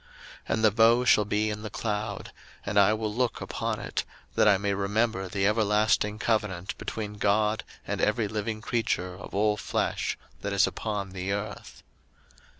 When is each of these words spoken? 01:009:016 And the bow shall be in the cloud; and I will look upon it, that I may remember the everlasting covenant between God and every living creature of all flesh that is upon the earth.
01:009:016 0.01 0.09
And 0.55 0.63
the 0.63 0.71
bow 0.71 1.05
shall 1.05 1.25
be 1.25 1.49
in 1.51 1.61
the 1.61 1.69
cloud; 1.69 2.31
and 2.65 2.79
I 2.79 2.91
will 2.91 3.13
look 3.13 3.39
upon 3.39 3.79
it, 3.79 4.03
that 4.33 4.47
I 4.47 4.57
may 4.57 4.73
remember 4.73 5.27
the 5.27 5.45
everlasting 5.45 6.17
covenant 6.17 6.75
between 6.79 7.19
God 7.19 7.63
and 7.85 8.01
every 8.01 8.27
living 8.27 8.61
creature 8.61 9.13
of 9.13 9.35
all 9.35 9.57
flesh 9.57 10.17
that 10.41 10.53
is 10.53 10.65
upon 10.65 11.11
the 11.11 11.31
earth. 11.31 11.83